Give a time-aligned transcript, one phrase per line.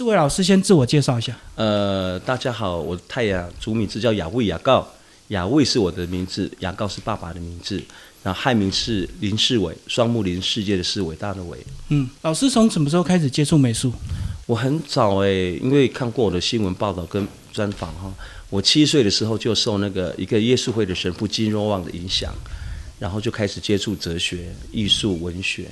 [0.00, 1.38] 四位老师先自我介绍一下。
[1.56, 4.88] 呃，大家好，我太阳族名字叫雅卫雅告，
[5.28, 7.78] 雅卫是我的名字，雅告是爸爸的名字，
[8.22, 11.58] 然后汉名是林世伟，双木林世界的世，伟大的伟。
[11.90, 13.92] 嗯，老师从什么时候开始接触美术？
[14.46, 15.28] 我很早哎、
[15.62, 18.10] 因为看过我的新闻报道跟专访哈，
[18.48, 22.32] 我七岁的时候就受那个一个耶稣会的神父金若望的影响，
[22.98, 25.66] 然后就开始接触哲学、艺术、文学，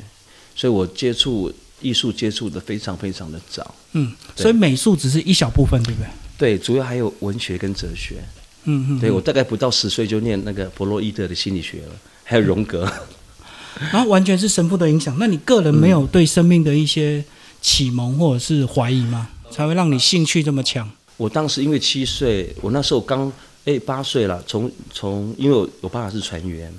[0.54, 1.50] 所以我接触
[1.80, 3.74] 艺术接触的非常非常的早。
[3.92, 6.08] 嗯，所以美术只是一小部分，对不对？
[6.36, 8.16] 对，主要还有文学跟哲学。
[8.64, 9.00] 嗯嗯。
[9.00, 11.92] 对我大概不到十岁就念那个弗洛伊德的心理学了，
[12.24, 12.90] 还有荣格。
[13.92, 15.16] 然后完全是神父的影响。
[15.18, 17.24] 那你个人没有对生命的一些
[17.62, 19.28] 启蒙或者是怀疑吗？
[19.50, 20.90] 才会让你兴趣这么强？
[21.16, 23.32] 我当时因为七岁，我那时候刚
[23.64, 26.72] 哎八岁了，从从因为我我爸爸是船员，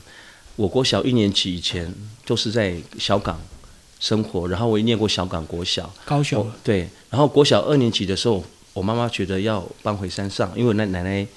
[0.56, 1.94] 我国小一年级以前
[2.26, 3.40] 都是在小港
[4.00, 11.28] 生活，然后我也念过小港国小，高雄对，然后国小二年级的时候，我妈妈觉得要搬回山上，因为那奶奶奶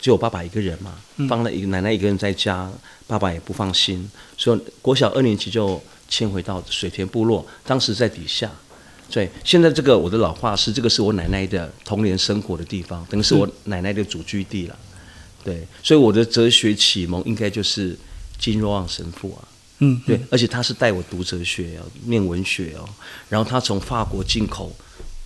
[0.00, 0.94] 只有爸爸一个人嘛，
[1.28, 2.70] 放了一个奶奶一个人在家，
[3.06, 8.50] 爸爸也不放心，所以国小二年级就迁回到水田部落，当时在底下。
[9.10, 14.76] 对，现在这个我的老画室，这个是我奶奶的童年生活的地方，等于是我奶奶的祖居地了。
[15.44, 17.96] 对，所以我的哲学启蒙应该就是
[18.38, 19.44] 金若望神父啊。
[19.78, 22.88] 嗯，对，而且他是带我读哲学哦，念文学哦，
[23.28, 24.74] 然后他从法国进口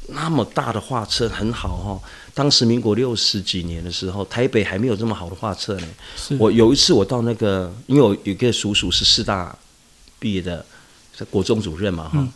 [0.09, 2.01] 那么大的画册，很好哦。
[2.33, 5.89] 当时民国六十几年的时候，台北还没有这么好的画册呢。
[6.39, 9.57] 我有一次我到那个，因为我有一个叔叔是师大
[10.19, 10.65] 毕业的，
[11.17, 12.27] 是国中主任嘛哈。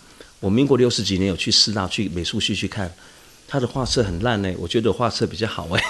[0.41, 2.93] 我民国六十几年有去师大去美术系去看，
[3.47, 5.83] 他的画册很烂呢，我觉得画册比较好哎。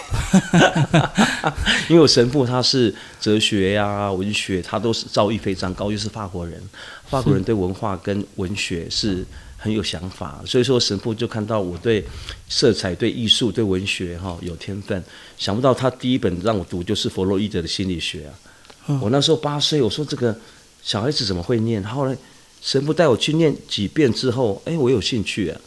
[1.89, 6.61] 因为我神父他是哲学呀、文学，他都是造诣非常高，又是法国人，
[7.06, 9.25] 法国人对文化跟文学是
[9.58, 12.05] 很有想法，所以说神父就看到我对
[12.48, 15.00] 色彩、对艺术、对文学哈有天分，
[15.39, 18.98] 想不到他第一本让我读就是弗洛伊德的心理学啊。
[19.00, 20.36] 我那时候八岁，我说这个
[20.83, 21.83] 小孩子怎么会念？
[21.84, 22.17] 后来
[22.61, 25.61] 神父带我去念几遍之后，哎，我有兴趣啊。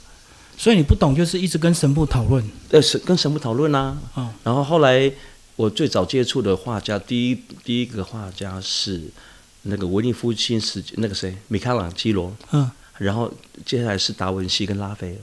[0.58, 2.44] 所以你不懂，就是一直跟神父讨论。
[2.70, 4.30] 呃，神跟神父讨论啦、哦。
[4.44, 5.12] 然后后来
[5.56, 9.02] 我最早接触的画家，第一第一个画家是
[9.64, 12.36] 那个文艺复兴时期那个谁，米开朗基罗。
[12.52, 13.32] 嗯，然后
[13.66, 15.18] 接下来是达文西跟拉斐尔，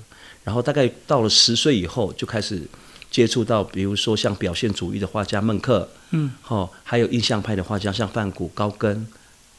[0.44, 2.62] 然后大概到了十岁以后就开始
[3.10, 9.06] 接触到，比如说像表现主义的画家孟克，嗯，哦，还有印象派的画家像梵谷、高更、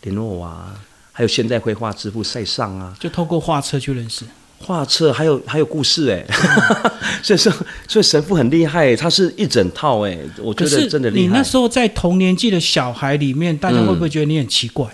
[0.01, 0.75] 连诺瓦，
[1.11, 4.25] 还有现代绘画之父塞尚啊，就透过画册去认识。
[4.63, 6.25] 画册还有还有故事哎，
[7.21, 7.51] 所以说
[7.87, 11.27] 所以神父很厉害，他是一整套哎，我觉得真的厉害。
[11.27, 14.87] 你那时候在同年纪的小孩里面，大家会不会觉得你很奇怪？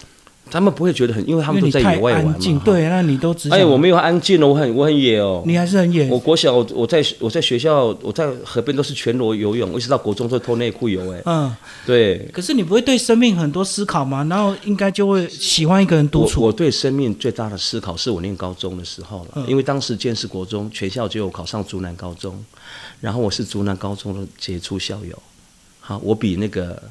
[0.52, 2.36] 他们不会觉得很，因为他们都在野外玩嘛。
[2.66, 5.44] 对，那你都只想哎，我没有安静哦，我很我很野哦。
[5.46, 6.08] 你还是很野。
[6.10, 11.22] 我国小我在我在学校我在河边都是全裸游泳，我一直到国中都脱内裤游哎。
[11.26, 11.56] 嗯，
[11.86, 14.26] 对，可是你不会对生命很多思考吗？
[14.30, 16.42] 然后应该就会喜欢一个人独处。
[16.42, 22.44] 我我对生命最大的思考是我念高中的时候了，嗯因为当时建市国中全校只有考上竹南高中，
[23.00, 25.18] 然后我是竹南高中的杰出校友，
[25.80, 26.82] 好，我比那个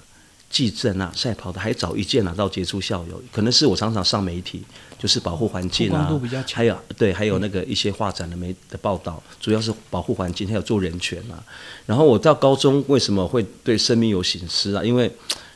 [0.51, 4.63] 季正啊赛跑的还早一届拿到杰出校友，可能是我常常上媒体，
[4.99, 6.09] 就是保护环境啊
[6.53, 11.43] 还有对，还有那个一些画展的媒的报道，主要是保护环境，还有做人权啊。
[11.85, 14.83] 然后我到高中为什么会对生命有醒思啊？
[14.83, 15.11] 因为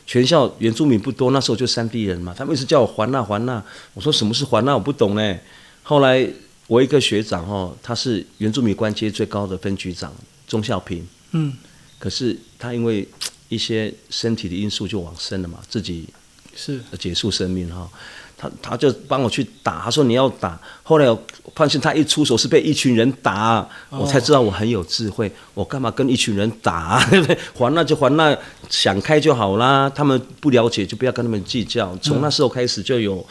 [0.05, 5.37] 全校原住民不多，那时候就山地人嘛，他们一直叫我还那还那，我说什么是还那，我不懂呢。
[5.81, 6.27] 后来
[6.67, 10.13] 我一个学长哦，他是原住民官阶最高的分局长
[10.47, 11.53] 钟孝平，嗯，
[11.97, 13.07] 可是他因为
[13.53, 16.07] 一些身体的因素就往生了嘛，自己
[16.55, 17.89] 是结束生命哈。
[18.35, 20.59] 他他就帮我去打，他说你要打。
[20.81, 21.23] 后来我
[21.55, 25.31] 发现他一出手是被一群人打，我才知道我很有智慧。
[25.53, 27.05] 我干嘛跟一群人打？
[27.09, 27.37] 对不对？
[27.53, 28.37] 还那就还那，
[28.69, 29.89] 想开就好啦。
[29.89, 31.95] 他们不了解就不要跟他们计较。
[31.97, 33.25] 从那时候开始就有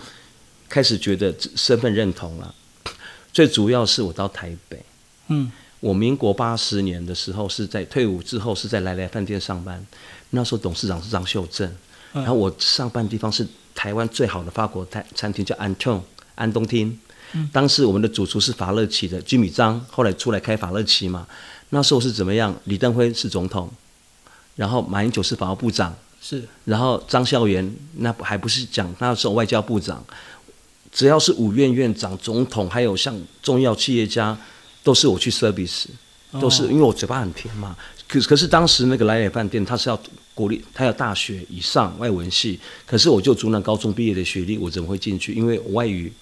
[0.68, 2.54] 开始觉得身份认同了。
[3.34, 4.82] 最主要是我到台北，
[5.28, 9.84] 嗯，我民国八十年的时候是在退伍之后是在来来饭店上班，
[10.34, 11.70] 那时候董事长是张秀正，
[12.12, 16.00] 然后我上班的地方是台湾最好的法国餐餐厅叫安顿
[16.34, 16.98] 安东厅，
[17.52, 21.26] 当时我们的主厨是法乐奇的居米章，后来出来开法乐奇嘛，
[21.70, 22.54] 那时候是怎么样？
[22.64, 23.70] 李登辉是总统，
[24.56, 26.42] 然后马英九是法务部长，是。
[26.64, 30.02] 然后张孝元那还不是讲那时候外交部长，
[30.90, 34.36] 只要是五院院长、总统，还有像重要企业家，
[34.82, 35.84] 都是我去 service，
[36.40, 37.76] 都是因为我嘴巴很甜嘛。
[38.12, 39.98] 可可是当时那个来来饭店，他是要
[40.34, 45.32] 国立，他要大学以上外文系，可是我就竹南高中毕业的学历，我怎么会进去？
[45.32, 46.12] 因为我外语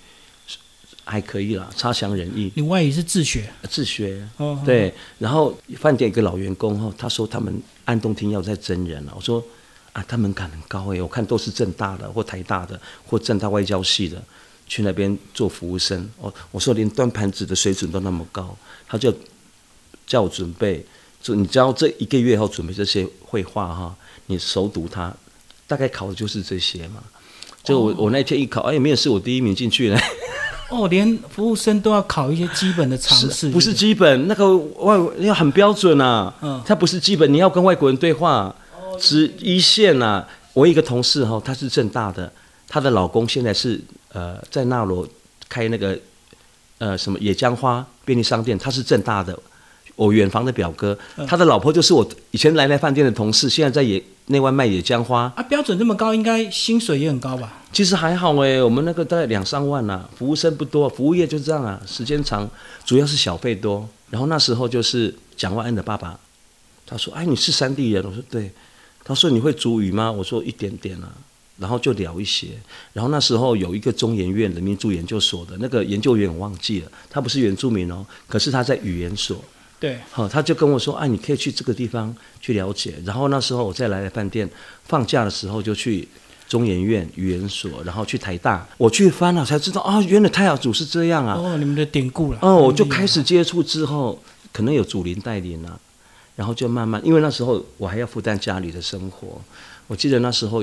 [1.05, 2.53] 还可以啦，差强人意。
[2.55, 4.95] 你外语是自学自学，哦，对。
[5.19, 9.13] 然后饭店一个老员工哈，他说他们安东厅要在真人了。
[9.17, 9.45] 我说
[9.93, 14.23] 啊，他门槛很高哎，我看都是正大的或台大的或正大外交系的
[14.69, 16.09] 去那边做服务生。
[16.21, 19.13] 哦，我说连端盘子的水准都那么高，他就
[20.07, 20.85] 叫我准备，
[21.23, 23.95] 就你知道这一个月后准备这些绘画哈，
[24.27, 25.13] 你熟读它，
[25.67, 27.03] 大概考的就是这些嘛。
[27.63, 30.01] 就我我那天一考，哎，面试我第一名进去了。
[30.71, 36.33] 哦，连服务生都要考一些基本的常识，不是基本那个外要很标准啊。
[36.41, 38.55] 嗯，它不是基本，你要跟外国人对话，
[38.99, 40.27] 只一线呐。
[40.53, 42.33] 我一个同事哈，他是正大的，
[42.67, 43.81] 她的老公现在是
[44.13, 45.07] 呃在纳罗
[45.49, 45.99] 开那个
[46.79, 49.39] 呃什么野姜花便利商店，他是正大的。
[50.01, 50.99] 我远房的表哥，
[51.29, 55.31] 他的老婆就是我以前来来饭店的同事，现在在野内外卖野姜花。
[55.37, 57.63] 啊，标准这么高，应该薪水也很高吧？
[57.71, 62.49] 其实还好哎，我们那个大概两三万呐，服务生不多，服务业就这样啊，时间长，
[62.87, 63.87] 主要是小费多。
[64.09, 66.19] 然后那时候就是蒋万安的爸爸，
[66.87, 68.51] 他说：“哎，你是山地人？”我说：“对。”
[69.05, 71.13] 他说：“你会煮鱼吗？”我说：“一点点啊。”
[71.61, 72.47] 然后就聊一些。
[72.95, 79.45] 然后那时候有一个中研院的民族研究所的那个研究员，我忘记了，他不是原住民哦，可是他在语言所。
[79.81, 84.49] 对，好，他就跟我说：“啊，你可以去这个地方去了解。”然后那时候我再来饭店
[84.85, 86.07] 放假的时候，就去
[86.47, 91.35] 中研院语言所，然后去台大，我去翻了才知道啊，原来太阳组是这样啊！
[91.35, 92.39] 哦，你们的典故了。
[92.43, 94.23] 哦，我就开始接触之后，
[94.53, 95.81] 可能有祖灵带领啊，
[96.37, 99.41] 然后就慢慢，因为那时候我还要负担家里的生活，
[99.87, 100.63] 我记得那时候。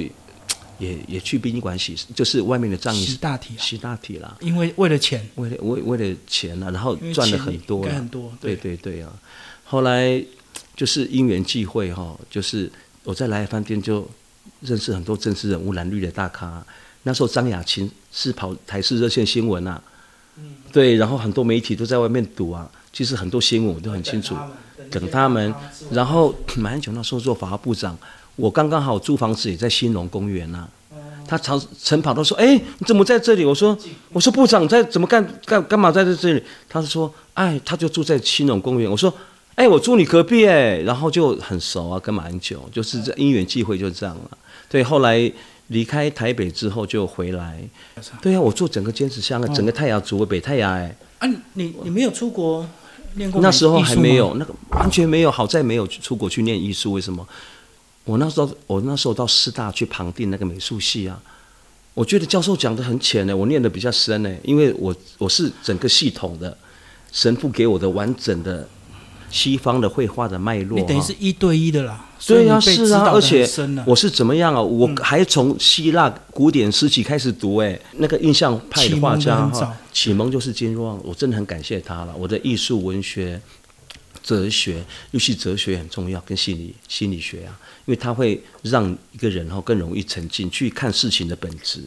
[0.80, 4.38] 也也去殡仪馆洗，就是外面的葬仪洗大体，洗大体啦。
[4.42, 8.32] 因为为了钱，为了为为了钱啊，然后赚了很多，很多。
[8.40, 9.12] 对对对啊！
[9.64, 10.24] 后来
[10.76, 12.72] 就是因缘际会哈，就是
[13.04, 14.08] 我在来饭店就
[14.62, 16.66] 认识很多政治人物、蓝绿的大咖。
[17.04, 19.82] 那时候张雅琴是跑台视热线新闻啊，
[20.38, 22.70] 嗯，对，然后很多媒体都在外面堵啊。
[22.94, 24.36] 其实很多新闻我都很清楚，
[24.90, 25.54] 等他们。
[25.92, 27.98] 然后马英九那时候做法务部长。
[28.38, 30.66] 我刚刚好租房子也在新隆公园呐，
[31.28, 33.78] 他常晨跑都说：“哎，你怎么在这里？”我说
[34.14, 39.14] ：“我说部长在怎么干干干嘛在这这里？”他说：“哎，他就住在新隆公园。”我说
[39.56, 44.38] ：“哎，我住你隔壁哎。”然后就很熟啊，跟马英九就是这因缘际会就这样了。
[44.70, 45.30] 对，后来
[45.68, 47.62] 离开台北之后就回来。
[48.22, 50.96] 对啊，我做整个坚持乡啊，整个太阳族北太阳哎。
[51.20, 52.66] 啊，你你没有出国
[53.16, 53.42] 练过？
[53.42, 55.32] 那时候还没有，那个完全没有。
[55.32, 57.28] 好在没有出国去念艺术，为什么？
[58.08, 61.22] 我那时候，我那时候到师大去旁听那个美术系啊，
[61.94, 66.58] 我觉得教授讲的很浅呢，我念的比较深呢，因为我我是整个系统的
[67.12, 68.66] 神父给我的完整的
[69.30, 72.06] 西方的绘画的脉络，你等于是一对一的啦。
[72.26, 73.46] 对呀，是啊，而且
[73.86, 74.62] 我是怎么样啊？
[74.62, 82.16] 我还从希腊古典诗集开始读，哎，那个印象派的画家哈，启蒙就是金若望，我真的很感谢他了。
[82.18, 83.42] 我的艺术文学。
[84.28, 91.82] 哲学，尤其哲学很重要，跟心理心理学啊，因为它会让一个人哈更容易沉浸去看事情的本质，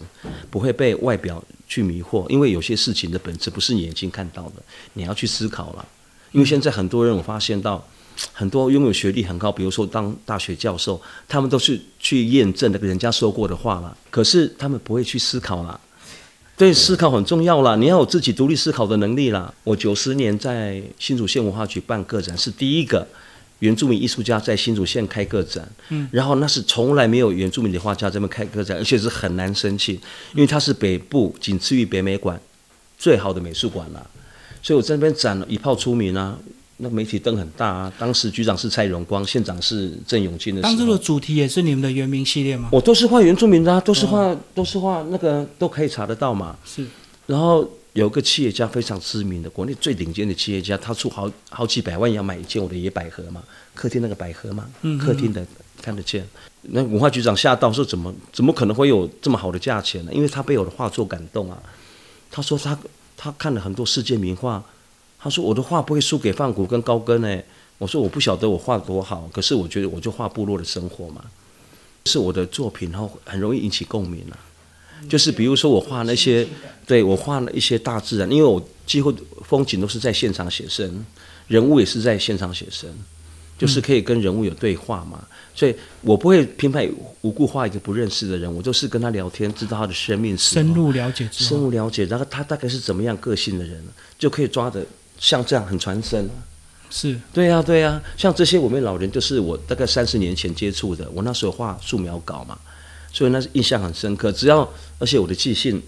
[0.51, 2.27] 不会被外表去迷惑。
[2.31, 4.63] 因为有些事情的本质不是你眼睛看到的，
[4.95, 5.87] 你要去思考了。
[6.33, 7.87] 因为现在很多人我发现到，
[8.33, 10.99] 很多拥有学历很高，比如说当大学教授，
[11.29, 15.79] 他们都是去验证那个人家说过的话了，可是他们不会去思考了。
[16.61, 19.51] 对，思考很重要啦，你要有自己独立思考的能力啦。
[19.65, 23.09] 我九十年在新竹县文化局办个展，是第一个
[23.61, 25.67] 原住民艺术家在新竹县开个展。
[25.89, 29.95] 嗯，然后那是从来没有原住民的画家这边开个展，而且是很难申请，
[30.35, 32.39] 因为它是北部仅次于北美馆
[32.99, 34.07] 最好的美术馆啦。
[34.63, 36.39] 所以我在那边展了一炮出名啊。
[36.83, 37.93] 那媒体灯很大啊！
[37.99, 40.63] 当时局长是蔡荣光，县长是郑永金的。
[40.63, 42.71] 当这的主题也是你们的原名系列吗？
[42.73, 46.57] 我都是画原住民的，啊都是画，都是画那个都可以查得到嘛。
[46.65, 46.87] 是。
[47.27, 53.43] 然后有个企业家非常知名的，国内最顶尖的企业家，他出好好几百万要买一件我的野百合嘛，
[53.75, 54.67] 客厅那个百合嘛，
[54.99, 55.47] 客厅的
[55.83, 56.27] 看得见。
[56.63, 61.63] 那文化局长吓到说：“怎么怎么可能会有这么好的价钱呢？”因为他被我的画作感动啊。
[62.31, 62.79] 他说他
[63.17, 64.65] 他看了很多世界名画。
[65.23, 67.39] 他说：“我的画不会输给范谷跟高更呢。”
[67.77, 71.25] 我说：“我不晓得我画多好，可是我觉得我就画部落的生活嘛，
[72.07, 74.37] 是我的作品，然后很容易引起共鸣啊。
[75.09, 76.47] 就是比如说我画那些，
[76.87, 79.11] 对我画了一些大自然，因为我几乎
[79.43, 81.05] 风景都是在现场写生，
[81.49, 82.91] 人物也是在现场写生，
[83.59, 85.27] 就是可以跟人物有对话嘛。
[85.55, 86.87] 所以我不会偏派
[87.23, 93.83] 无故画一个不认识的人，我就是跟他聊天，知道他的生命史，深入了解，深入了解，然后他大概是怎么样个性的人，
[94.19, 94.85] 就可以抓的。”
[95.21, 96.29] 像这样很传神，
[96.91, 102.59] 是对呀对呀，像这些我们老人就是我大概三十年前接触的，我那时候画素描稿嘛，
[103.13, 104.33] 所以那是印象很深刻。
[104.33, 105.81] 只要而且我的记性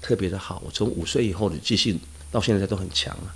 [0.00, 0.62] 特别的好。
[0.64, 1.98] 我从五岁以后的记性
[2.30, 3.34] 到现在都很强啊。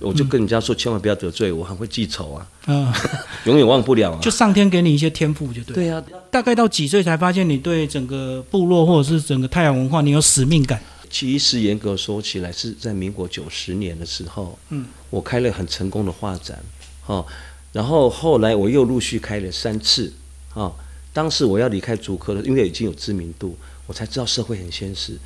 [0.00, 2.92] 我就跟人家说，千万不要得罪我，很会记仇啊，嗯，
[3.46, 4.18] 永远忘不了啊。
[4.20, 5.74] 就上天给你一些天赋，就对。
[5.74, 10.82] 对呀、大概到几岁才发现你对整个部落或者是整个太阳文化，你有使命感？
[11.14, 16.60] 其实严格说起来，是在民国九十年的时候，嗯，我开了很成功的画展，
[17.06, 17.24] 哦，
[17.70, 20.12] 然后后来我又陆续开了三次，
[20.54, 20.74] 哦，
[21.12, 23.56] 当时我要离开竹科了，因为已经有知名度，
[23.86, 25.16] 我才知道社会很现实，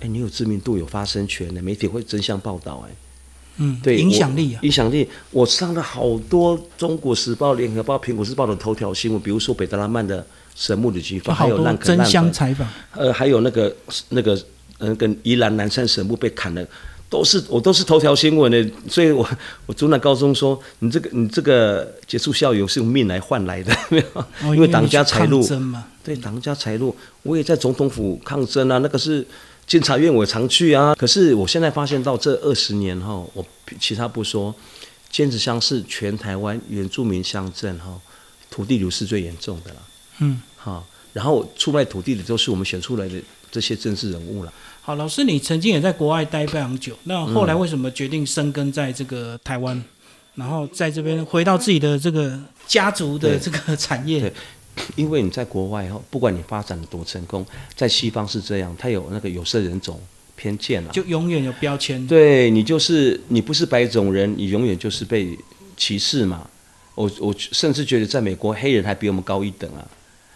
[0.00, 2.90] 哎，你有知名度有发声权的，媒体会争相报道，哎，
[3.58, 10.26] 嗯，对，影响力啊，影响力，我上了好多《中国时报》《联合报》《苹果日报》的头条新闻，比如说北德拉曼的
[10.56, 12.68] 神木的举法，还有烂可争烂粉相采访。
[12.96, 13.76] 呃，还有那个
[14.08, 14.36] 那个
[14.78, 16.66] 呃，跟宜兰南山神木被砍了，
[17.08, 19.26] 都是我都是头条新闻的，所以我
[19.66, 24.04] 我主管高中说，你这个你这个结束校友是用命来换来的， 没有？
[24.42, 25.46] 哦因为党家财路
[26.04, 29.26] 对，党家财路，我也在总统府抗争啊，那个是
[29.66, 30.94] 监察院，我常去啊。
[30.94, 33.44] 可是我现在发现到这二十年哈，我
[33.80, 34.54] 其他不说，
[35.10, 37.98] 尖子乡是全台湾原住民乡镇哈，
[38.50, 39.82] 土地流失最严重的了。
[40.20, 43.20] 嗯，好，然后出卖土地的都是我们选出来的
[43.56, 44.52] 这些政治人物了。
[44.82, 49.82] 好，老师，你曾经也在国外待非常久，那后来为什么决定生根在这个台湾，
[50.34, 54.32] 然后在这边回到自己的这个家族的这个产业对？
[54.94, 59.98] 因为你在国外哈，不管你发展的多成功，在西方是这样，他有那个有色人种
[60.36, 60.90] 偏见啊。
[60.92, 62.06] 就永远有标签。
[62.06, 65.34] 对你就是你不是白种人，你永远就是被
[65.78, 66.46] 歧视嘛。
[66.94, 69.82] 我我甚至觉得在美国黑人还比我们高一等啊，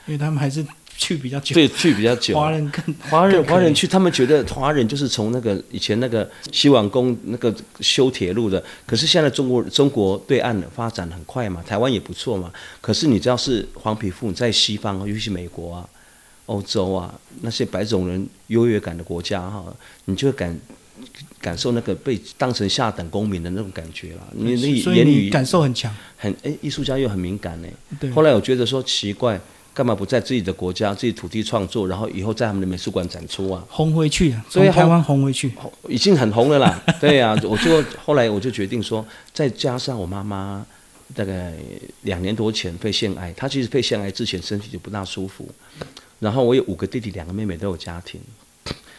[0.06, 0.64] 因为他们还是
[1.00, 2.36] 去比较久，对，去比较久。
[2.36, 12.52] 华人更华人华人去，他们觉得华人就是从那个以前那个西王宫那个修铁路的，可是现在中国中国对岸的发展很快嘛，台湾也不错嘛。
[12.82, 15.88] 可是你知道是黄皮肤，在西方，尤其是美国啊、
[16.44, 20.60] 欧洲啊那些白种人优越感的国家哈，你就会感
[21.40, 24.28] 感受那个被当成下等公民的那种感觉了。
[24.34, 25.90] 你你所以言语你感受很强。
[26.18, 27.68] 很哎，艺术家又很敏感呢。
[27.98, 29.40] 对，后来我觉得说奇怪，
[29.80, 33.64] 干嘛不在自己的国家、自己土地创作，然后以后在他们的美术馆展出啊？
[33.66, 35.50] 红回去啊，所以从台湾红回去。
[35.88, 36.82] 已经很红了啦。
[37.00, 40.66] 对呀、我就后来我就决定说，再加上我妈妈
[41.14, 41.54] 大概
[42.02, 45.48] 两年多前肺腺癌，她其实肺腺癌之前身体就不大舒服。
[46.18, 48.20] 然后我有五个弟弟，两个妹妹都有家庭，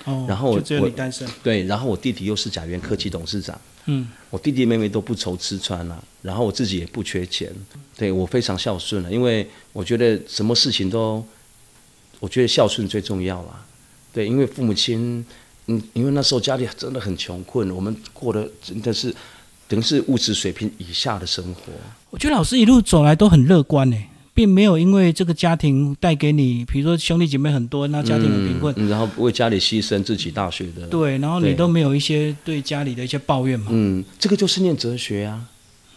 [0.06, 1.28] 哦，然后我就只有我你单身。
[1.44, 3.62] 对，然后我弟弟又是甲元科技董事长，嗯，
[4.30, 7.52] 我弟弟妹妹都不愁吃穿啊，然后我自己也不缺钱，
[7.98, 11.26] 对我非常孝顺了、啊因为我觉得什么事情都，
[12.20, 13.66] 我觉得孝顺最重要啦。
[14.14, 15.26] 对，因为父母亲，
[15.68, 19.14] 嗯，因为那时候家里真的很穷困，我们过得真的是，
[19.68, 21.72] 等于是物质水平以下的生活。
[22.10, 23.98] 我觉得老师一路走来都很乐观呢，
[24.34, 35.42] 并没有因为这个家庭带给你，比如说兄弟姐妹很多，那家庭很贫困，嗯，然后为家里牺牲自己大学的，对，然后你都没有一些对家里的一些抱怨嘛，嗯，这个就是念哲学啊，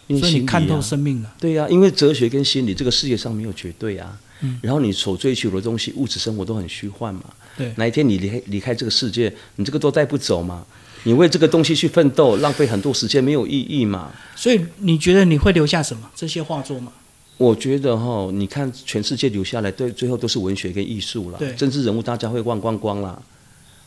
[0.08, 1.32] 念所以你看透啊生命了。
[1.38, 4.18] 对呀、因为哲学跟心理这个世界上没有绝对啊。
[4.40, 7.22] 嗯然后你所追求的东西，物质生活都很虚幻嘛。
[7.56, 10.66] 对，哪一天你离开离开这个世界，你这个都带不走嘛。
[11.04, 14.10] 你为这个东西去奋斗，浪费很多时间没有意义嘛。
[14.34, 16.10] 所以你觉得你会留下什么？
[16.14, 16.92] 这些画作吗？
[17.36, 21.52] 我觉得哈，你看全世界留下来，对，最后都是文学跟艺术了对。
[21.54, 23.20] 政治人物大家会忘光光啦。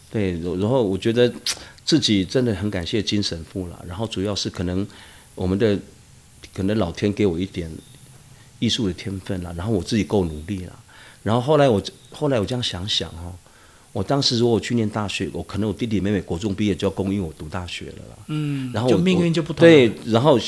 [0.10, 1.32] 对，然后我觉得
[1.84, 3.86] 自己真的很感谢金神父了。
[3.88, 4.86] 然后主要是可能
[5.36, 5.78] 我们的
[6.54, 7.70] 可能老天给我一点
[8.60, 10.80] 艺术的天分了，然后我自己够努力了。
[11.24, 13.36] 然后后来我后来我这样想想哦，
[13.92, 18.18] 我当时如果我去念大学，我可能我弟弟妹妹国中毕业就要供应我读大学了啦。
[18.28, 19.70] 嗯，然后就命运就不同了。
[19.70, 20.40] 对，然后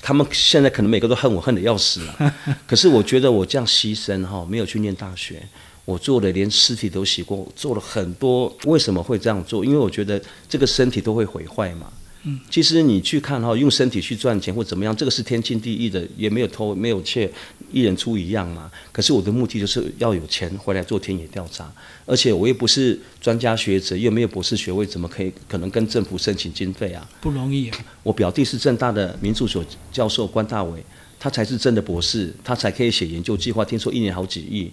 [0.00, 2.34] 他们现在可能每个都恨我，恨得要死了。
[2.66, 5.42] 可是我觉得我这样牺牲哈，没有去念大学，
[5.84, 8.54] 我做的连尸体都洗过，我做了很多。
[8.64, 9.64] 为什么会这样做？
[9.64, 11.92] 因为我觉得这个身体都会毁坏嘛。
[12.24, 17.30] 嗯，其实你去看哈，用身体去赚钱或怎么样，这个是天经地义的，也没有偷，没有窃，
[17.72, 18.70] 一人出一样嘛。
[18.90, 21.72] 可是我的目的就是要有钱回来做田野调查，
[22.04, 27.08] 而且我又不是专家学者，又没有博士学位，怎么可以可能跟政府申请经费啊？
[27.20, 27.78] 不容易啊。
[28.02, 30.84] 我表弟是正大的民族所教授关大伟，
[31.20, 34.70] 他才是真的博士，他才可以写研究计划，听说一年好几亿。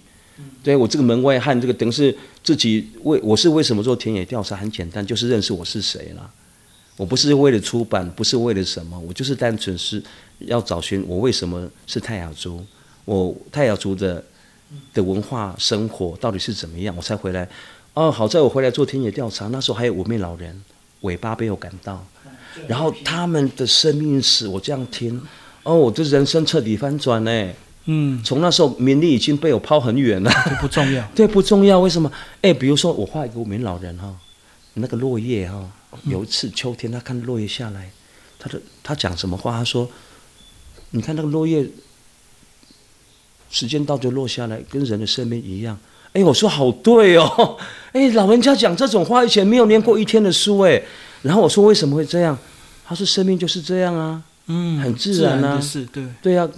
[0.62, 4.56] 对我这个门外汉，这个等于是自己为我是为什么做田野调查？
[4.56, 6.28] 很简单，就是认识我是谁啦。
[6.96, 10.02] 我不是为了出版，不是为了什么，我就是单纯是
[10.38, 12.64] 要找寻我为什么是泰雅族，
[13.04, 14.24] 我泰雅族的
[14.94, 17.48] 的文化生活到底是怎么样，我才回来。
[17.94, 20.62] 哦，好在我回来做田野调查，那时候还有五位老人
[21.02, 22.04] 尾巴被我赶到，
[22.66, 25.20] 然后他们的生命史我这样听，
[25.62, 27.52] 哦，我的人生彻底翻转呢。
[27.88, 30.30] 嗯，从那时候名利已经被我抛很远了。
[30.60, 31.06] 不重要。
[31.14, 31.78] 对，不重要。
[31.78, 32.10] 为什么？
[32.42, 34.12] 哎，比如说我画一个五名老人哈，
[34.74, 35.70] 那个落叶哈、
[36.04, 37.90] 有一次秋天他看落叶下来，
[38.38, 39.52] 他的他讲什么话？
[39.58, 39.88] 他说
[40.90, 41.68] ：“你看那个落叶，
[43.50, 45.78] 时间到就落下来，跟人的生命一样。”
[46.12, 47.58] 哎，我说好对哦，
[47.92, 50.82] 哎，老人家讲这种话，以前没有念过一天的书哎。
[51.22, 52.38] 然后我说为什么会这样？
[52.86, 56.48] 他说生命就是这样啊，嗯，很自然啊的事，对，对啊、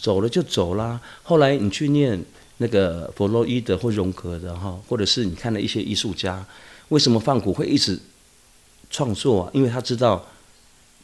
[0.00, 1.00] 走了就走啦。
[1.22, 2.22] 后来你去念
[2.58, 6.46] 那个弗洛伊德或荣格的哈，或者是你看了一些艺术家，
[6.90, 7.98] 为什么放古会一直
[8.94, 9.50] 创作啊？
[9.52, 10.24] 因为他知道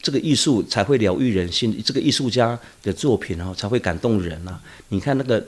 [0.01, 4.61] 这个艺术才会疗愈人心，这个艺术家的作品哈才会感动人啊。
[4.91, 5.45] 你看那个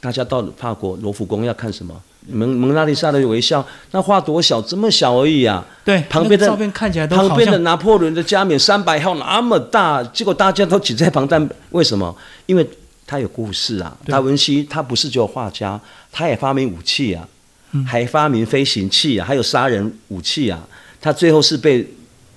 [0.00, 1.94] 大家到法国罗浮宫要看什么？
[2.28, 5.66] 蒙蒙娜丽莎的微笑，那画多小，这么小而已啊！
[5.84, 12.16] 对，旁边的那个照片看起来都旁边的拿破仑的加冕三百号那么大，结果大家都挤在旁边，为什么？
[12.46, 12.66] 因为
[13.06, 13.94] 他有故事啊。
[14.06, 15.78] 达文西他不是只有画家，
[16.12, 17.28] 他也发明武器啊，
[17.72, 20.66] 嗯还发明飞行器啊，还有杀人武器啊。
[21.02, 21.86] 他最后是被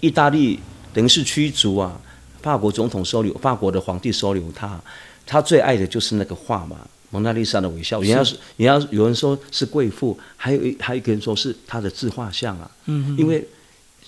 [0.02, 0.60] 意大利
[0.92, 1.98] 等于是驱逐啊，
[2.42, 4.78] 法国总统收留，法国的皇帝收留他。
[5.26, 6.78] 他最爱的就是那个画嘛，
[7.10, 8.00] 《蒙娜丽莎的微笑》。
[8.04, 12.70] 人家是，人家有人说是贵妇，还有一还有一个人说是他的自画像啊。
[12.86, 13.48] 嗯，因为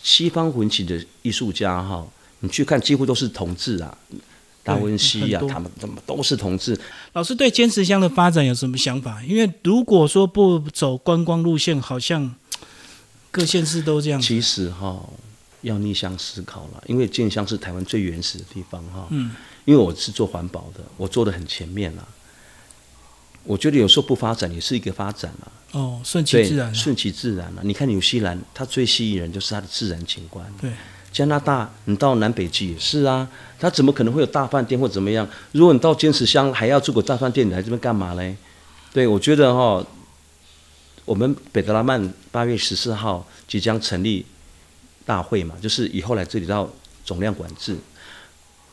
[0.04, 2.06] 西方文起的艺术家哈，
[2.42, 3.98] 你去看几乎都是同志啊，
[4.64, 6.80] 达文西啊、他们怎么都是同志。
[7.14, 9.24] 老师对坚持乡的发展有什么想法？
[9.24, 12.36] 因为如果说不走观光路线，好像
[13.38, 14.20] 各县市都这样。
[14.20, 15.00] 其实哈，
[15.62, 19.06] 要逆向思考了，因为建乡是台湾最原始的地方哈。
[19.12, 19.30] 嗯。
[19.66, 22.08] 因为我是做环保的，我做的很前面了。
[23.44, 26.74] 我觉得有时候不发展也是一个发展啦，哦，顺其，自然啊。
[26.74, 27.62] 顺其自然了。
[27.64, 30.44] 你看纽西兰，它最吸引人就是它的自然景观。
[30.60, 30.72] 对，
[31.12, 33.28] 加拿大，你到南北极也是啊，
[33.60, 35.28] 它怎么可能会有大饭店或怎么样？
[35.52, 38.36] 如果你到坚持乡还要住个大饭店，你来这边干嘛嘞？
[38.94, 39.86] 对，我觉得哈、
[41.08, 44.26] 我们北德拉曼八月十四号即将成立
[45.06, 46.70] 大会嘛，就是以后来这里要
[47.06, 47.78] 总量管制。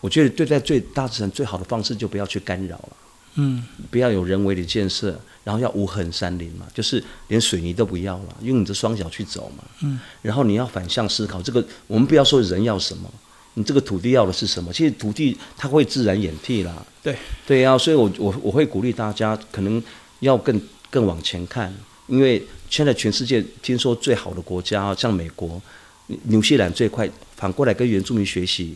[0.01, 2.97] 我觉得对待最大自然最好的方式，就不要去干扰了。
[3.37, 9.63] 嗯，不要有人为的建设，然后要无痕山林嘛，就是连水泥都不要了，用你的双脚去走嘛。
[9.83, 10.01] 嗯。
[10.21, 13.09] 然后你要反向思考，这个我们不要说人要什么，
[13.55, 14.73] 你这个土地要的是什么？
[14.73, 16.85] 其实土地它会自然演替啦。
[17.01, 17.17] 对。
[17.47, 19.83] 对啊、所以我我我会鼓励大家，可能
[20.19, 21.73] 要更更往前看，
[22.07, 25.61] 因为现在全世界听说最好的国家，像美国、
[26.25, 28.75] 纽西兰最快，反过来跟原住民学习。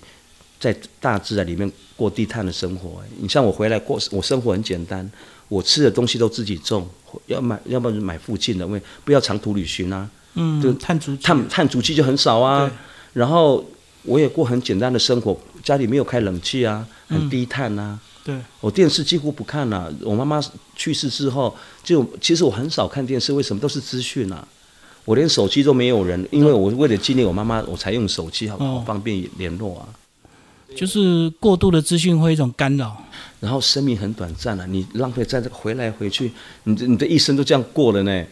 [0.61, 5.09] 在大自然里面过低碳的生活、哎你像我回来过，我生活很简单，
[5.47, 6.85] 我吃的东西都自己种，
[7.27, 12.73] 要买要不然就买附近的，因为不要长途旅行啊，嗯，就碳足迹碳碳足迹就很少啊对。
[13.21, 13.65] 然后
[14.03, 17.97] 我也过很简单的生活，家里没有开冷气啊，很低碳啊。
[18.29, 20.39] 对，我电视几乎不看了、我妈妈
[20.77, 24.47] 去世之后，就其实我很少看电视，为什么都是资讯啊？
[25.07, 29.89] 我连手机都没有人，因为我为了纪念我妈妈，我才用手机，好方便联络啊。
[30.77, 33.03] 就是过度的资讯会一种干扰。
[33.41, 36.31] 然后生命很短暂啊，你浪费在这个回来回去，
[36.65, 38.27] 你的你的一生都这样过了呢。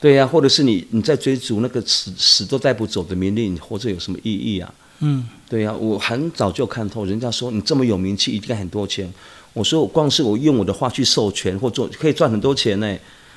[0.00, 4.72] 对呀、或者是你你在追逐那个死死都带不走的名利，你活着有什么意义啊？
[5.00, 9.12] 嗯，对呀、我很早就看透，人家说你这么有名气，一定该很多钱。
[9.52, 12.96] 我说我光是我用我的话去授权或做，可以赚很多钱呢。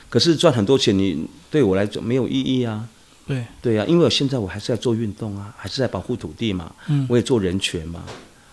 [0.09, 2.87] 可是赚很多钱，你对我来讲没有意义啊。
[3.27, 8.03] 对，对呀、因为我现在我还是在做运动啊，还是在保护土地嘛，嗯我也做人权嘛，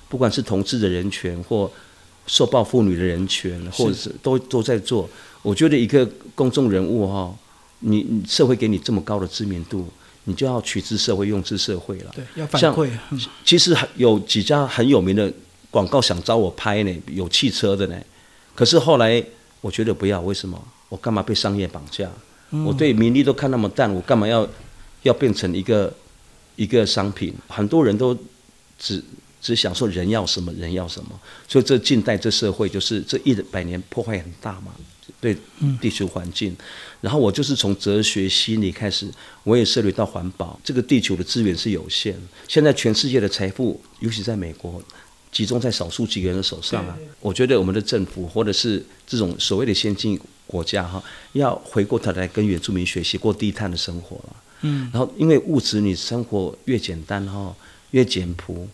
[0.09, 1.71] 不管是同志的人权或
[2.27, 5.09] 受暴妇女的人权，或者是都都在做。
[5.41, 7.35] 我觉得一个公众人物哈、
[7.81, 9.89] 你你社会给你这么高的知名度，
[10.27, 12.13] 你就要取之社会，用之社会了。
[12.15, 12.91] 对，要反像馈。
[13.11, 15.33] 嗯其实还有几家很有名的
[15.71, 17.97] 广告想找我拍呢，有汽车的呢。
[18.55, 19.25] 可是后来
[19.61, 20.63] 我觉得不要，为什么？
[20.89, 22.09] 我干嘛被商业绑架？
[22.65, 24.49] 我对名利都看那么淡，我干嘛要
[25.03, 25.93] 要变成一个
[26.55, 27.35] 一个商品？
[27.49, 28.17] 很多人都
[28.79, 29.03] 只
[29.47, 31.21] 只想说人要什么，人要什么。
[31.47, 34.75] 所以这近代这社会就是这一百年破坏很大嘛，
[35.21, 35.37] 对
[35.81, 36.57] 地球环境。
[37.01, 39.09] 然后我就是从哲学、心理开始，
[39.45, 40.59] 我也涉猎到环保。
[40.65, 42.17] 这个地球的资源是有限，
[42.49, 44.83] 现在全世界的财富，尤其在美国，
[45.31, 46.99] 集中在少数几个人的手上啊。
[47.21, 51.01] 我觉得我们的政府或者是这种所谓的先进国家哈，
[51.35, 54.37] 要回过头来跟原住民学习过低碳的生活了。
[54.63, 57.55] 嗯，然后因为物质你生活越简单哈，
[57.93, 58.69] 越简朴。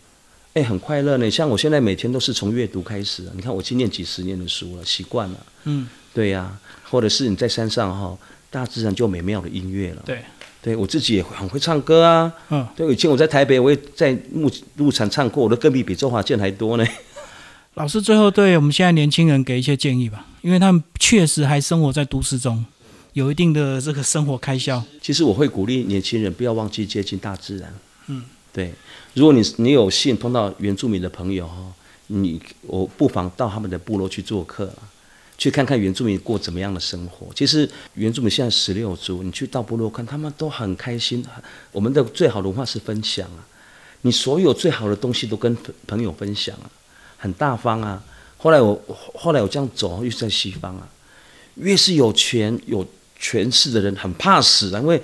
[0.53, 1.29] 哎，很快乐呢。
[1.29, 5.37] 像我现在每天都是从阅读开始、啊，你看我今念几十年的书了，习惯了。
[5.63, 6.55] 嗯，对呀、
[6.89, 8.15] 或者是你在山上哈，
[8.51, 10.03] 大自然就美妙的音乐了。
[10.05, 10.21] 对，
[10.61, 12.31] 对我自己也很会唱歌啊。
[12.49, 16.85] 嗯，对，以前我在台北，我也在牧牧场唱过，我的歌比比周华健还多呢。
[17.73, 22.63] 老师最后对我们现在年轻人给一些建议吧，因为他们确实还生活在都市中，
[23.13, 24.83] 有一定的这个生活开销。
[25.01, 27.73] 其实我会鼓励年轻人不要忘记接近大自然。
[28.05, 28.71] 嗯，对。
[29.15, 31.55] 如果你你有幸碰到原住民的朋友哈，
[32.07, 34.73] 你我不妨到他们的部落去做客，
[35.37, 37.27] 去看看原住民过怎么样的生活。
[37.35, 41.23] 其实原住民现在十六族，你去到部落看，他们都很开心。
[41.71, 43.45] 我们的最好的文化是分享啊，
[44.01, 46.65] 你所有最好的东西都跟朋友分享啊，
[47.17, 48.03] 很大方啊。
[48.37, 50.87] 后来我后来我这样走，又在西方啊，
[51.55, 52.83] 越是有权有
[53.19, 54.99] 权势的人，很怕死啊，因为。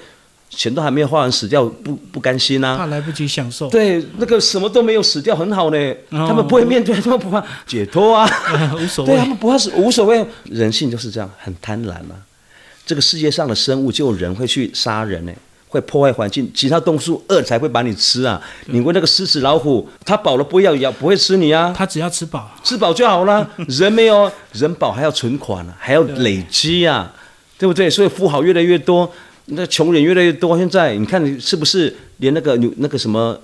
[0.49, 2.75] 钱都还没有花完，死掉不不甘心呐？
[2.77, 3.69] 怕来不及享受。
[3.69, 5.95] 对，那个什么都没有死掉，很好呢。
[6.09, 8.27] 他们不会面对，他们不怕 解脱啊，
[8.75, 9.11] 无所谓。
[9.11, 10.25] 对他们不怕死，无所谓。
[10.45, 12.15] 人性就是这样，很贪婪嘛。
[12.85, 15.31] 这个世界上的生物，就有人会去杀人呢，
[15.67, 16.51] 会破坏环境。
[16.55, 18.41] 其他动物饿才会把你吃啊。
[18.65, 21.71] 你问那个狮子、老虎，它饱了不要咬，不会吃你啊。
[21.77, 23.47] 它只要吃饱，吃饱就好了。
[23.69, 27.13] 人没有，人饱还要存款呢，还要累积啊，
[27.59, 27.87] 对不对？
[27.87, 29.09] 所以富豪越来越多。
[29.51, 33.39] 那穷人越来越多，现在你看你是不是连那个那个什么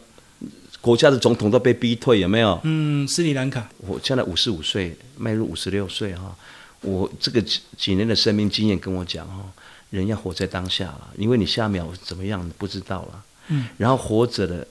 [0.81, 2.19] 国家的总统都被逼退？
[2.19, 2.59] 有没有？
[2.63, 3.67] 嗯，斯里兰卡。
[3.77, 6.35] 我现在五十五岁，迈入五十六岁哈，
[6.81, 9.43] 我这个几几年的生命经验跟我讲哈，
[9.89, 13.23] 人要活在当下了，因为你下秒怎么样不知道了。
[13.47, 13.67] 嗯。
[13.77, 14.67] 然后活着的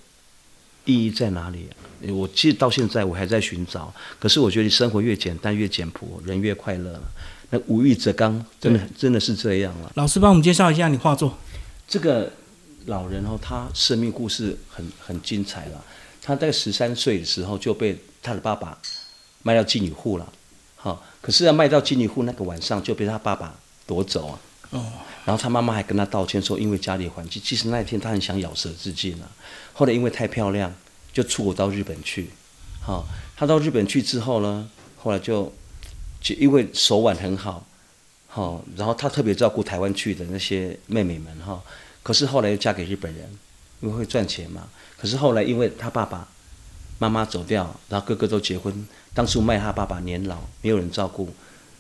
[0.85, 1.67] 意义在哪里？
[2.13, 7.01] 我其实到现在我还在寻找，可是我觉得生活越简单越简朴，人越快乐。
[7.55, 9.93] 那无欲则刚，真的真的是这样了。
[9.95, 11.39] 老师帮我们介绍一下你画作。
[11.87, 12.33] 这个
[12.87, 15.85] 老人哦，他生命故事很很精彩了。
[16.21, 18.77] 他在十三岁的时候就被他的爸爸
[19.45, 20.33] 卖到妓女户了。
[20.75, 23.55] 好，可是要卖到妓女户那个晚上就被他爸爸
[23.87, 24.41] 夺走啊。
[24.71, 24.93] 哦。
[25.25, 29.31] 然后他妈妈还跟他道歉说，因为家里环境，其实那一天他很想咬舌自尽啊。
[29.73, 30.75] 后来因为太漂亮，
[31.13, 32.31] 就出国到日本去。
[32.81, 35.53] 好，他到日本去之后呢，后来就。
[36.25, 37.67] 就因为手腕很好，
[38.29, 41.63] 好，然后他特别照顾台湾去的那些妹妹们哈。
[42.03, 43.39] 可是后来又嫁给日本人，
[43.81, 44.67] 因为会赚钱嘛。
[44.97, 46.27] 可是后来因为他爸爸
[46.99, 51.29] 妈妈走掉，然后哥哥都结婚，当初卖他爸爸年老，没有人照顾，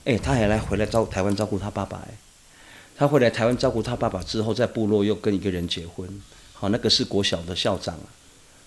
[0.05, 2.15] 哎，他还来回来照顾台湾照顾他爸爸哎。
[2.99, 6.07] 他回来台湾照顾他爸爸之后，在部落又跟一个人结婚，
[6.53, 7.99] 好，那个是国小的校长。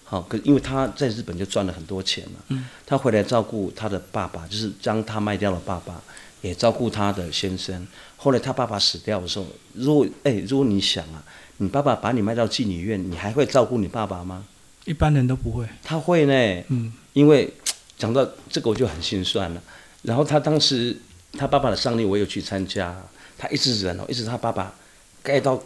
[0.10, 6.02] 好，可因为他在日本就赚了很多钱嘛，嗯，他回来照顾他的爸爸，就是将他卖掉了爸爸，
[6.39, 7.86] 也照顾他的先生。
[8.15, 11.22] 后来他爸爸死掉的时候，如果哎，如果你想啊，
[11.58, 14.46] 你爸爸把你卖到妓女院，你还会照顾你爸爸吗？
[14.86, 15.67] 一般人都不会。
[15.84, 17.54] 他会呢，嗯，因为
[17.98, 19.62] 讲到这个我就很心酸了。
[20.04, 20.98] 然后他当时
[21.34, 22.96] 他爸爸的丧礼我有去参加，
[23.38, 24.74] 他一直忍哦，一直他爸爸
[25.22, 25.62] 盖到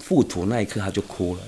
[0.00, 1.42] 覆土那一刻他就哭了，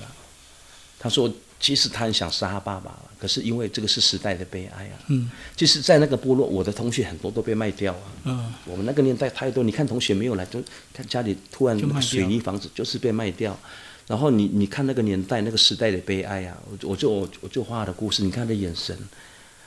[0.99, 1.31] 他说。
[1.59, 4.95] 其实他很想杀他爸爸了，可是因为这个是时代的悲哀啊。
[5.07, 5.29] 嗯。
[5.55, 8.05] 其实，在那个部落，我的同学很多都被卖掉啊。
[8.25, 8.53] 嗯。
[8.65, 13.57] 我们那个年代太多，你看同学没有来，就看家里突然水泥房子就是被卖掉。
[14.05, 18.95] 然后你你看那个年代那个时代的悲哀啊，我我就我我就画的故事，你看他的眼神，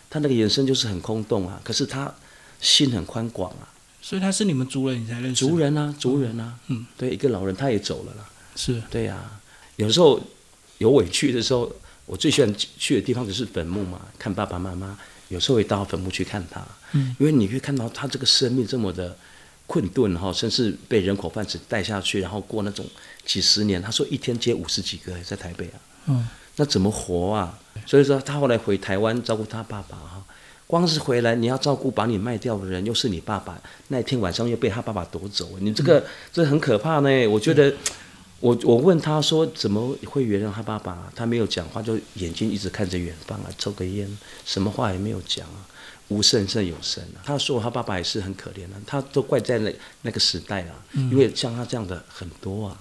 [0.08, 2.14] 他那个眼神就是很空洞啊，可是他
[2.60, 3.66] 心很宽广啊。
[4.00, 5.44] 所以他是你们族人，你才认识。
[5.44, 6.54] 族人啊，族人啊。
[6.68, 6.86] 嗯。
[6.96, 8.30] 对，一个老人他也走了啦。
[8.54, 8.80] 是。
[8.88, 9.40] 对呀，
[9.74, 10.20] 有时候。
[10.80, 11.70] 有委屈的时候，
[12.06, 14.98] 我最喜欢去的地方就是坟墓嘛，看爸爸妈妈。
[15.28, 19.16] 有时候会到坟墓去看他，嗯，因为你会看到他这个生命这么的
[19.68, 22.84] 困顿哈，甚至被人口贩子带下去，然后过那种
[23.24, 23.80] 几十年。
[23.80, 27.56] 他说一天接五十几个在台北啊，嗯，那怎么活啊？
[27.86, 30.24] 所以说他后来回台湾照顾他爸爸哈，
[30.66, 37.26] 光是回来你要照顾把你卖掉的人，又是你爸爸，那天晚上又被他爸爸夺走，你这个这很可怕呢。
[37.28, 37.72] 我觉得。
[38.40, 41.12] 我我问他说怎么会原谅他爸爸？
[41.14, 45.66] 他没有讲话，就眼睛一直看着远方啊，抽个烟，什么话也没有讲啊，
[46.08, 47.20] 无声胜有声啊。
[47.22, 49.70] 他说他爸爸也是很可怜的，他都怪在那
[50.02, 52.78] 那个时代啊，因为像他这样的很多啊，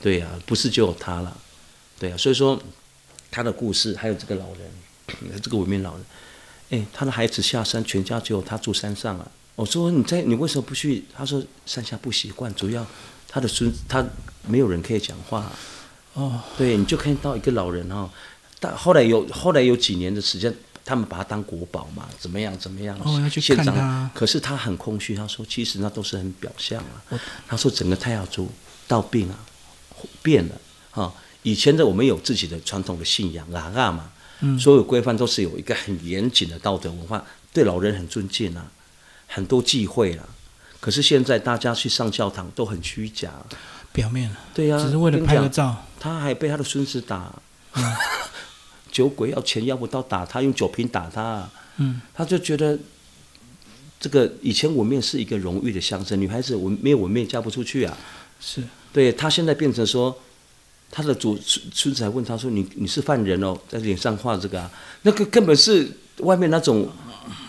[0.00, 1.36] 对呀，不是只有他了，
[1.98, 2.56] 对呀，所以说
[3.32, 4.70] 他的故事还有这个老人，
[5.42, 6.04] 这个文明老人，
[6.70, 9.28] 哎，他的孩子下山，全家只有他住山上啊。
[9.56, 11.04] 我说你在你为什么不去？
[11.12, 12.86] 他说山下不习惯，主要。
[13.34, 14.06] 他的孙，他
[14.46, 15.50] 没有人可以讲话，
[16.12, 18.08] 哦，对你就看到一个老人哈，
[18.60, 22.96] 但后来有后来有几年的时间，他们把他当国宝嘛，怎么样怎么样？
[23.02, 24.08] 哦，要去看他。
[24.14, 27.18] 可是他很空虚，他说其实那都是很表象啊。
[27.48, 28.48] 他说整个太阳族
[28.86, 29.36] 到病啊，
[30.22, 30.54] 变了
[30.92, 31.12] 哈。
[31.42, 38.70] 以前的我们有自己的传统的信仰啊啊嘛，嗯，所有规范都是有一个很严谨的道德文化，对老人很尊敬啊，
[39.26, 40.24] 很多忌讳啊。
[40.84, 43.30] 可是现在大家去上教堂都很虚假，
[43.90, 45.74] 表面对呀，只是为了拍个照。
[45.98, 47.34] 他还被他的孙子打，
[48.92, 51.48] 酒鬼要钱要不到打他，用酒瓶打他。
[51.78, 52.78] 嗯，他就觉得
[53.98, 57.96] 这个以前纹面是一个荣誉的象征，女孩子纹没有纹面嫁不出去啊。
[58.38, 60.14] 是对他现在变成说，
[60.90, 64.70] 他的祖孙孙子还问他说：“你你是犯人哦，在脸上画这个啊？
[65.00, 66.86] 那个根本是外面那种，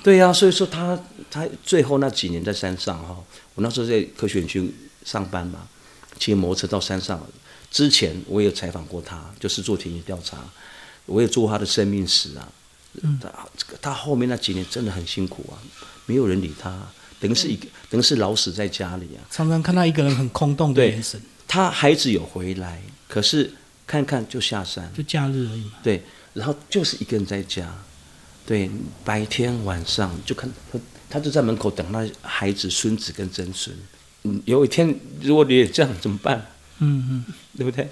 [0.02, 0.98] 对呀、所以说他
[1.36, 3.22] 他最后那几年在山上哈、
[3.56, 5.68] 我那时候在科学园区上班嘛，
[6.18, 7.22] 骑摩托车到山上。
[7.70, 10.38] 之前我也有采访过他，就是做田野调查，
[11.06, 12.48] 我也做他的生命史啊。
[13.02, 15.60] 嗯他这个他后面那几年真的很辛苦啊，
[16.06, 16.88] 没有人理他，
[17.20, 19.20] 等于是一个等于是老死在家里啊。
[19.30, 23.52] 常常看到一个人很空洞的对眼神，他孩子有回来，可是
[23.86, 25.74] 看看就下山，就假日而已嘛。
[25.84, 26.02] 对，
[26.34, 27.76] 然后就是一个人在家，
[28.46, 28.72] 对，
[29.04, 33.76] 白天晚上就看他，他就在门口等那孩子、孙子跟曾孙。
[34.24, 36.46] 嗯，有一天如果你也这样怎么办？
[36.80, 37.88] 嗯嗯，对不对？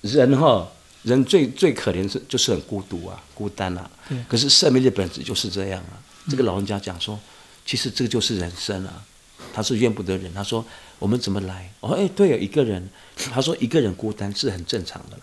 [0.00, 0.66] 人哈，
[1.02, 3.90] 人最最可怜是就是很孤独啊，孤单啊。
[4.08, 6.00] 对可是生命的本质就是这样啊。
[6.28, 7.18] 这个老人家讲说，
[7.66, 9.04] 其实这个就是人生啊。
[9.52, 10.64] 他是怨不得人，他说
[10.98, 11.72] 我们怎么来？
[11.80, 12.88] 哦，哎，对啊，一个人，
[13.32, 15.22] 他说一个人孤单是很正常的了。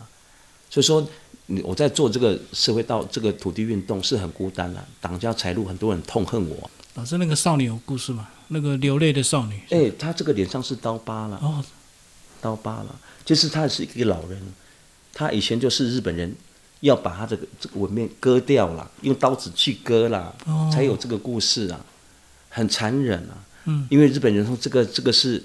[0.69, 1.05] 所以说，
[1.63, 6.69] 我在做这个社会到这个土地运动是很孤单的，党家财路，很多人痛恨我。
[6.95, 8.29] 老师那个少女有故事吗？
[8.47, 9.59] 那个流泪的少女。
[9.69, 11.37] 哎，她这个脸上是刀疤了。
[11.41, 11.63] 哦，
[12.39, 14.41] 刀疤了，就是她是一个老人，
[15.13, 16.33] 她以前就是日本人
[16.79, 21.85] 要把她这个这个纹面割掉了，用刀子去割了，哦才有这个故事啊，
[22.49, 23.43] 很残忍啊。
[23.65, 25.43] 嗯，因为日本人说这个这个是，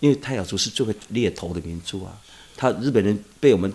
[0.00, 2.12] 因为太雅族是最会猎头的民族啊，
[2.58, 3.72] 他日本人被我们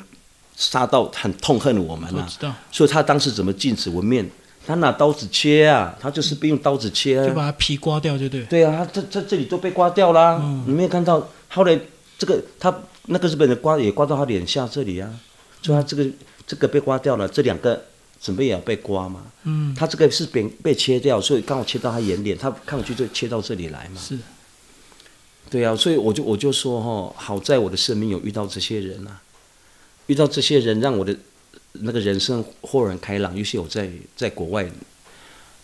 [0.55, 2.29] 杀到很痛恨我们啊，
[2.71, 4.29] 所以他当时怎么禁止纹面？
[4.65, 8.45] 他拿刀子切啊，他就是被用刀子切啊，就把它皮刮掉，就对了。
[8.47, 11.29] 对啊，他这这这里都被刮掉啦，你没有看到？
[11.49, 11.79] 后来
[12.17, 12.75] 这个他
[13.05, 15.09] 那个日本人刮也刮到他脸下这里啊，
[15.61, 16.05] 就他这个
[16.47, 17.85] 这个被刮掉了，这两个
[18.19, 19.21] 准备也要被刮嘛。
[19.43, 24.01] 嗯，他这个是被被切掉，所以刚好切到他眼脸，他看过去就切到这里来嘛。
[24.01, 24.17] 是，
[25.49, 29.21] 对啊，所以我就我就说哈、好在我的生命有遇到这些人啊，
[30.07, 31.15] 遇到这些人，让我的
[31.81, 33.35] 那个人生豁然开朗。
[33.37, 34.69] 尤其我在在国外，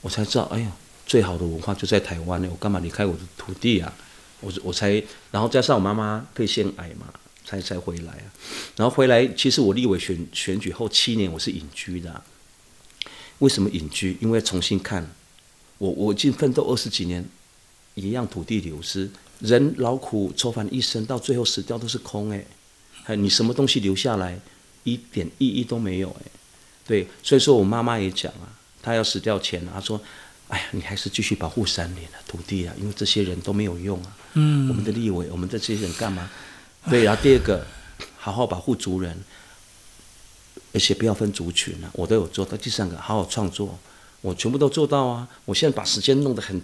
[0.01, 0.71] 我才知道，哎呀，
[1.05, 3.93] 最好的文化就在台湾呢，我干嘛离开我的土地啊？
[4.39, 7.13] 我我才，然后加上我妈妈肺腺癌嘛，
[7.45, 8.25] 才才回来啊。
[8.75, 12.23] 然后回来，其实我立委选选举后七年我是隐居的、
[13.37, 14.17] 为什么隐居？
[14.19, 15.07] 因为重新看，
[15.77, 17.23] 我我已经奋斗二十几年，
[17.93, 19.07] 一样土地流失，
[19.39, 22.43] 人劳苦愁烦一生，到最后死掉都是空哎，
[23.03, 24.39] 还你什么东西留下来，
[24.83, 26.31] 一点意义都没有哎。
[26.85, 28.49] 对，所以说我妈妈也讲啊，
[28.81, 30.01] 她要死掉前啊，她说，
[30.49, 34.17] 哎呀，你还是继续保护山林啊、土地啊，因为这些人都没有用啊。
[34.33, 36.29] 嗯，我们的立委，我们的这些人干嘛？
[36.89, 37.65] 对，然后第二个，
[38.17, 39.15] 好好保护族人，
[40.73, 42.57] 而且不要分族群啊，我都有做到。
[42.57, 43.77] 第三个，好好创作，
[44.21, 45.27] 我全部都做到啊。
[45.45, 46.61] 我现在把时间弄得很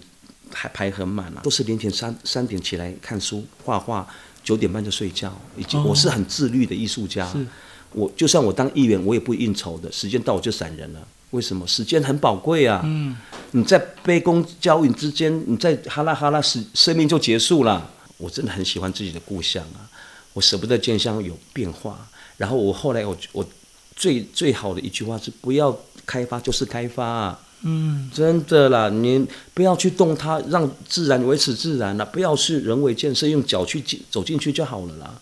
[0.52, 4.06] 还排很满啊，都是凌晨三三点起来看书、画画，
[4.42, 5.34] 九点半就睡觉。
[5.56, 7.30] 已经、哦我是很自律的艺术家。
[7.32, 7.46] 是
[7.92, 11.00] 我就算我当议员，我也不应酬的，时间到我就闪人了。
[11.30, 11.66] 为什么？
[11.66, 12.80] 时间很宝贵啊！
[12.84, 13.14] 嗯，
[13.50, 17.90] 你在杯弓交引之间，你在哈拉哈拉时，生命就结束了。
[18.16, 19.84] 我真的很喜欢自己的故乡啊，
[20.32, 22.08] 我舍不得见乡有变化。
[22.38, 23.46] 然后我后来我我
[23.94, 27.40] 最最好的一句话是：不要开发就是开发、啊。
[27.62, 35.20] 嗯，真的啦，你不要去动它，让自然维持自然啦，不要去人为建设，用脚去进走进去就好了啦。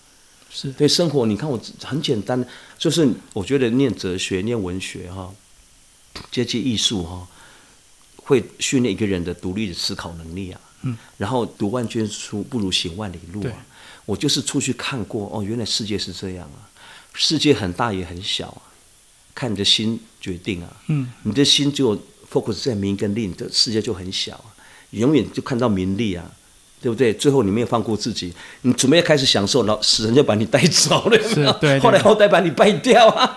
[0.50, 2.46] 是对生活，你看我很简单，
[2.78, 5.34] 就是我觉得念哲学、念文学哈，
[6.30, 7.26] 接近艺术哈，
[8.16, 10.60] 会训练一个人的独立的思考能力啊。
[10.82, 10.96] 嗯。
[11.18, 13.66] 然后读万卷书不如行万里路啊。
[14.06, 16.70] 我就是出去看过哦，原来世界是这样啊，
[17.12, 18.62] 世界很大也很小啊，
[19.34, 20.76] 看你的心决定啊。
[20.86, 24.54] 嗯，你的心只有 focus 在名跟利，你的世界就很小啊，
[24.90, 26.30] 永远就看到名利啊，
[26.86, 27.12] 对不对？
[27.14, 33.36] 最后你没有放过自己，你准备开始享受，然后死人就把你带走了，有没有是对对后来后代把你败掉啊。